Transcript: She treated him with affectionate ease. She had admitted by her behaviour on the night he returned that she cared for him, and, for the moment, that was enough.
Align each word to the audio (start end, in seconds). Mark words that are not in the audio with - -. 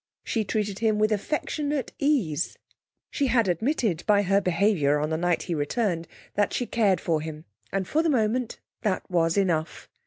She 0.23 0.43
treated 0.43 0.79
him 0.79 0.97
with 0.97 1.11
affectionate 1.11 1.93
ease. 1.99 2.57
She 3.11 3.27
had 3.27 3.47
admitted 3.47 4.03
by 4.07 4.23
her 4.23 4.41
behaviour 4.41 4.97
on 4.97 5.11
the 5.11 5.15
night 5.17 5.43
he 5.43 5.53
returned 5.53 6.07
that 6.33 6.53
she 6.53 6.65
cared 6.65 6.99
for 6.99 7.21
him, 7.21 7.45
and, 7.71 7.87
for 7.87 8.01
the 8.01 8.09
moment, 8.09 8.59
that 8.81 9.07
was 9.11 9.37
enough. 9.37 9.87